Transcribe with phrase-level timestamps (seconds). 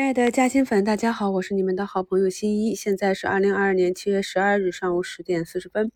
[0.00, 2.74] 亲爱的嘉兴粉，大家好，我是你们的好朋友新一。
[2.74, 5.92] 现在是二零二二年七月十二日上午十点四十分。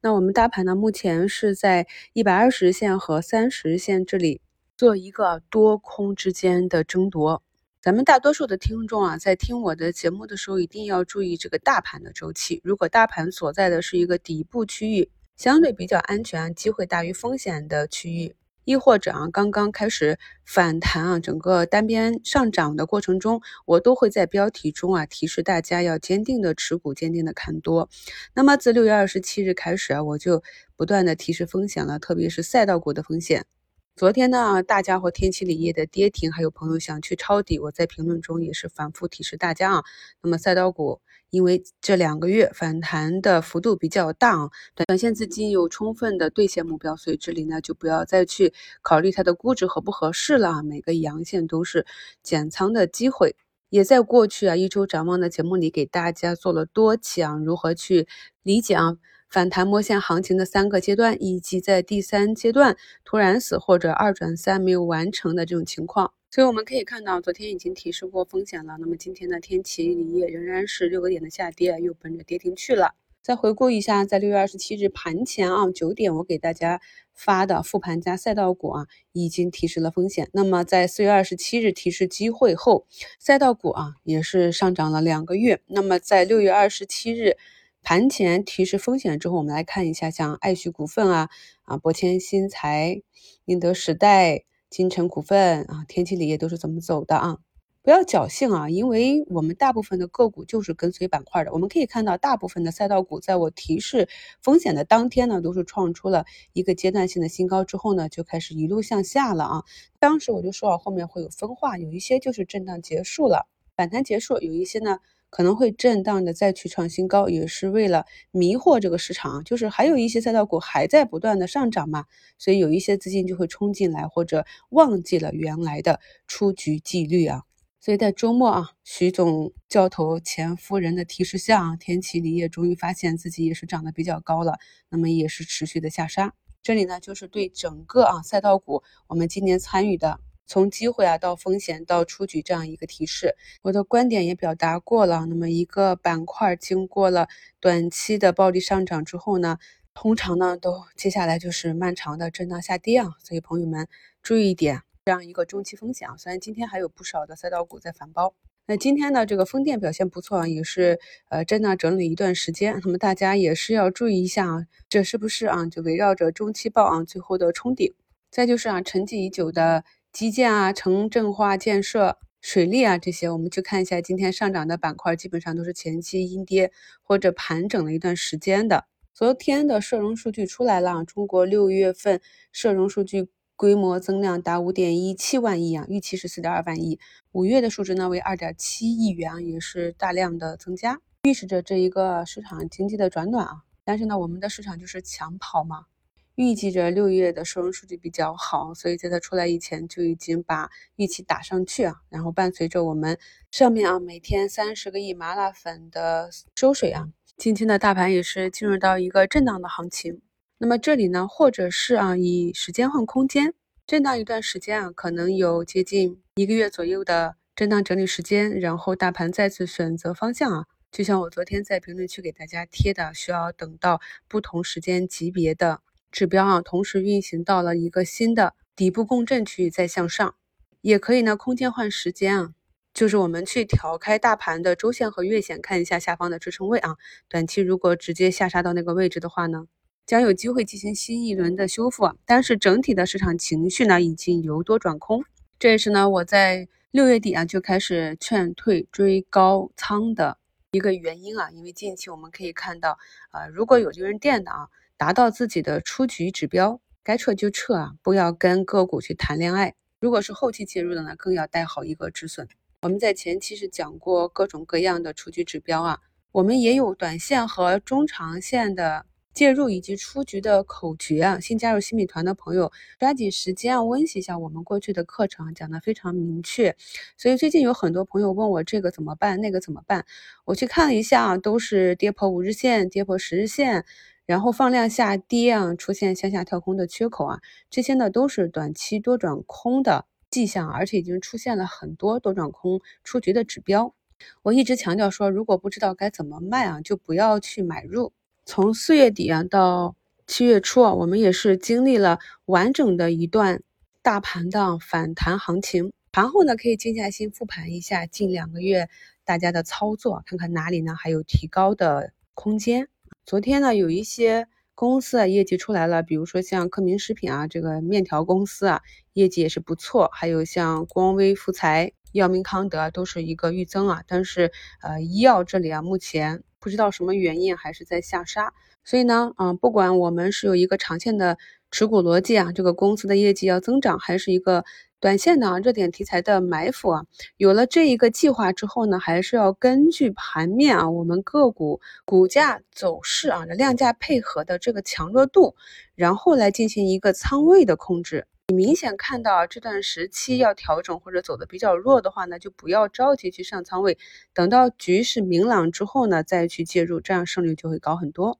[0.00, 4.40] 那我们大盘呢，目前是在一百二十线和三十线这里
[4.74, 7.42] 做一个多空之间的争夺。
[7.82, 12.62] 咱们大多数的听众啊，在听我的节目的时候，一定要注意这个大盘的周期。
[12.64, 18.34] 如果大盘所在的是一个底部区域，相对比较安全、机会大于风险的区域。
[18.64, 27.88] 亦或者啊，刚刚开始反弹啊，整个单边上涨的过程中，我都会在标题中啊提示大家要坚定的持股，坚定的看多。
[28.34, 30.42] 那么自六月二十七日开始啊，我就
[30.76, 33.46] 不断的提示风险了，特别是赛道股的风险。
[33.94, 39.84] 昨天呢，大家伙天齐锂业的跌停，还有朋友想去抄底，我在评论中也是反复提示大家啊。
[40.22, 41.02] 那么赛道股，
[41.32, 50.62] 因为这两个月反弹的幅度比较大啊，短线资金有充分的兑现目标，所以这里呢就不要再去考虑它的估值合不合适了。
[50.62, 51.86] 每个阳线都是
[52.22, 53.34] 减仓的机会，
[53.70, 58.06] 也在过去啊一周展望的节目里给大家做了多期啊，如何去
[58.42, 58.98] 理解啊。
[59.32, 68.76] 反弹摸线行情的三个阶段，以及在第三阶段突然死或者二转三没有完成的这种情况，所以我们可以看到，昨天已经提示过风险了。
[68.78, 72.94] 那么今天的天齐锂业仍然是六个点的下跌，又奔着跌停去了。
[73.22, 76.82] 再回顾一下，在六月二十七日盘前啊九点，我给大家
[77.14, 80.28] 发的复盘加赛道股啊，已经提示了风险。
[80.34, 82.86] 那么在四月二十七日提示机会后，
[83.18, 85.62] 赛道股啊也是上涨了两个月。
[85.68, 87.38] 那么在六月二十七日。
[87.82, 91.28] 盘前提示风险之后，我们来看一下，像爱旭股份啊、
[91.64, 93.02] 啊博千新材、
[93.44, 97.38] 宁德时代、金城股份啊、天齐锂业都是怎么走的啊？
[97.82, 101.52] 不要侥幸啊，因为我们大部分的个股就是跟随板块的。
[101.52, 104.08] 我们可以看到，大部分的赛道股在我提示
[104.40, 109.64] 风险的当天呢，都是创出了一个阶段性的新高之后呢，就开始一路向下了啊。
[109.98, 115.00] 当时我就说啊，后面会有分化，有一些就是震荡结束了，反弹结束，有一些呢。
[115.32, 119.42] 可能会震荡的再去创新高，也是为了迷惑这个市场。
[119.44, 122.04] 就是还有一些赛道股还在不断的上涨嘛，
[122.36, 127.44] 所以有一些资金就会冲进来，或者忘记了原来的出局纪律啊。
[127.80, 134.58] 所以在周末啊，徐总教头前夫人的提示下，天齐锂业终于发现自己也是涨得比较高了，
[134.90, 136.34] 那么也是持续的下杀。
[136.62, 140.20] 这里呢，就是对整个啊赛道股，我们今年参与的。
[140.52, 145.24] 从机会啊到风险到出局这样一个提示，我的观点也表达过了。
[145.24, 147.26] 那么一个板块经过了
[147.58, 149.56] 短期的暴力上涨之后呢，
[149.94, 153.12] 通常呢都接下来就是漫长的震荡下跌啊。
[153.24, 153.88] 所以朋友们
[154.22, 156.18] 注意一点，这样一个中期风险啊。
[156.18, 158.34] 虽然今天还有不少的赛道股在反包，
[158.66, 161.00] 那今天呢这个风电表现不错啊，也是
[161.30, 162.78] 呃震荡整理一段时间。
[162.84, 167.94] 那么大家也是要注意一下啊，这是不是啊就围绕着中期报啊最后的冲顶？
[168.30, 169.82] 再就是啊沉寂已久的。
[170.12, 176.70] 基建啊，城镇化建设、水利啊，这些我们去看一下，今天上涨的板块基本上都是前期阴跌
[177.02, 178.84] 或者盘整了一段时间的。
[179.14, 182.20] 昨天的社融数据出来了，中国六月份
[182.52, 187.00] 社融数据规模增量达五点一七万亿啊，预期是四点二万亿。
[187.32, 193.62] 五月的数值呢为二点七亿元，也是大量的增加，预示着这一个市场经济的转暖啊。
[193.82, 195.86] 但是呢，我们的市场就是抢跑嘛。
[196.34, 201.96] 预计着六月的收容数据比较好，所以在它出来以前就已经把预期打上去啊。
[202.08, 203.18] 然后伴随着我们
[203.50, 210.22] 上面啊每天三十个亿麻辣粉的收水啊，今天的大盘也是进入到一个震荡的行情。
[210.58, 213.52] 那么这里呢，或者是啊以时间换空间，
[213.86, 220.66] 震荡一段时间啊，可能有接近一个月左右的震荡整理时间，然后大盘再次选择方向啊。
[220.90, 225.80] 就像我昨天在评论区给大家贴的，需要等到不同时间级别的。
[226.12, 230.34] 指标啊，同时运行到了一个新的底部共振区域，再向上，
[230.82, 232.52] 也可以呢，空间换时间啊，
[232.92, 236.96] 就是我们去调开大盘的周线和月线，看一下下方的支撑位啊。
[237.28, 239.66] 短期如果直接下杀到那个位置的话呢，
[240.04, 242.14] 将有机会进行新一轮的修复啊。
[242.26, 245.24] 但是整体的市场情绪呢，已经由多转空，
[245.58, 250.36] 这也是呢我在六月底啊就开始劝退追高仓的
[250.72, 251.50] 一个原因啊。
[251.50, 252.98] 因为近期我们可以看到，
[253.30, 254.68] 呃，如果有利润垫的啊。
[255.02, 259.74] 达到自己的出局指标，该撤就撤啊，不要跟个股去谈恋爱。
[259.98, 262.46] 如果是后期介入的呢，更要带好一个止损。
[262.82, 265.98] 我们在前期是讲过各种各样的出局指标啊，
[266.30, 269.04] 我们也有短线和中长线的
[269.34, 271.40] 介入以及出局的口诀啊。
[271.40, 272.70] 新加入新米团的朋友，
[273.00, 276.76] 抓紧时间啊，温习一下我们过去的课程，讲的非常明确。
[277.16, 280.06] 所以最近有很多朋友问我这个怎么办，那个怎么办，
[280.44, 283.84] 我去看了一下，都是跌破五日线，跌破十日线。
[284.26, 293.94] 然后放量下跌啊，出现向下跳空的缺口啊，这些呢都是短期多转空的迹象，而且已经出现了很多多转空出局的指标。
[294.42, 298.12] 我一直强调说，如果不知道该怎么卖啊，就不要去买入。
[298.46, 299.96] 从四月底啊到
[300.26, 303.62] 七月初啊，我们也是经历了完整的一段
[304.00, 305.92] 大盘的反弹行情。
[306.12, 308.88] 盘后呢，可以静下心复盘一下近两个月
[309.24, 312.88] 大家的操作，看看哪里呢还有提高的空间。
[313.24, 318.80] 昨天呢，有一些公司啊业绩出来了，比如说像克明食品啊，这个面条公司啊
[319.12, 324.02] 业绩也是不错，还有像光威复材、药明康德都是一个预增啊。
[324.08, 324.50] 但是
[324.82, 328.52] 呃，医药这里啊，目前不知道什么原因还是在下杀，
[328.82, 331.38] 所以呢，嗯，不管我们是有一个长线的
[331.70, 334.64] 持股逻辑啊，这个公司的业绩要增长，还是一个。
[335.02, 337.04] 短线的热点题材的埋伏啊，
[337.36, 345.56] 有了这一个计划之后呢，还是要根据盘面啊，我们个股股价走势啊的量价配合的这个强弱度，
[345.96, 348.28] 然后来进行一个仓位的控制。
[348.46, 353.98] 你明显看到这段时期要调整或者走的比较弱的话呢，就不要着急去上仓位，
[354.32, 358.38] 等到局势明朗之后呢，再去介入，这样胜率就会高很多。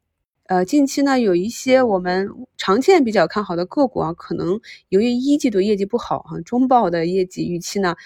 [0.52, 2.28] 呃，近期呢有一些我们
[2.58, 4.60] 长线比较看好的个股啊，可能
[4.90, 7.96] 由于一季度业绩不好啊，中报的业绩预期呢，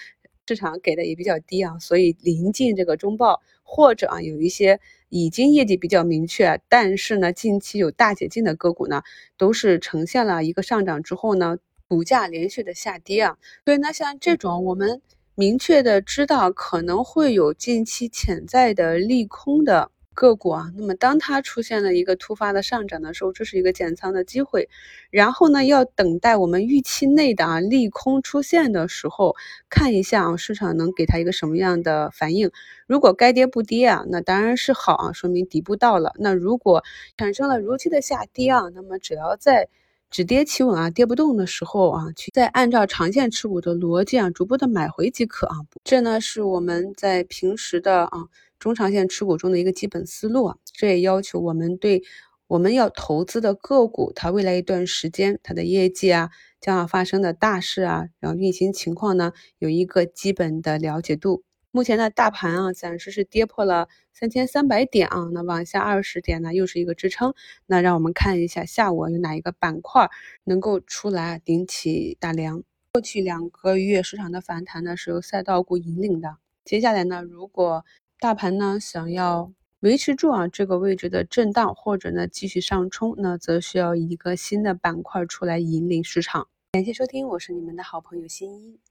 [0.47, 4.79] 市场给的也比较低啊，所以临近这个中报或者啊有一些
[5.09, 9.01] 已经业绩比较明确，但是呢近期有大解禁的个股呢，
[9.37, 11.57] 都是呈现了一个上涨之后呢，
[11.89, 15.01] 股价连续的下跌啊，所以呢像这种我们
[15.35, 19.91] 明确的知道可能会有近期潜在的利空的。
[20.17, 24.67] 个股啊，那么当它出现了一个突发的上涨的时候，这是一个减仓的机会。
[25.11, 29.35] 然后呢，要等待我们预期内的啊利空出现的时候，
[29.69, 32.49] 看一下啊市场能给它一个什么样的反应。
[32.87, 36.13] 如果该跌不跌啊，那当然是好啊，说明底部到了。
[36.17, 36.83] 那如果
[37.15, 39.69] 产生了如期的下跌啊，那么只要在
[40.09, 45.55] 止跌企稳啊，跌不动的时候啊，去再按照长线持股的逻辑啊，逐步的买回即可啊。
[45.83, 48.25] 这呢是我们在平时的啊。
[48.59, 52.01] 中长线持股中的一个基本思路啊，这也要求我们对
[52.47, 61.43] 我们要投资的个股，它未来一段时间它的业绩啊，将要发生的大事啊，然后运行情况呢，有一个基本的了解度。
[61.71, 67.33] 目前的大盘啊，暂时是跌破了三千三百点啊，那往下二十点呢，又是一个支撑。
[67.65, 70.09] 那让我们看一下下午有哪一个板块
[70.43, 72.63] 能够出来顶起大梁。
[72.93, 76.37] 过去两个月市场的反弹呢，是由赛道股引领的。
[76.65, 77.85] 接下来呢，如果
[78.19, 86.47] 大盘呢，想要维持住啊这个位置的震荡，或者呢继续上冲，那则需要一个新的板块出来引领市场。
[86.71, 88.79] 感谢收听，我是你们的好朋友新一。